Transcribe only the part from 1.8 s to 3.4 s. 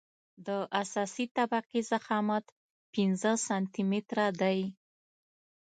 ضخامت پنځه